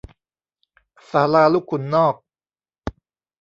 [1.09, 2.15] ศาลาลูกขุนนอก